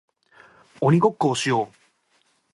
[0.79, 1.75] 鬼ごっこをしよう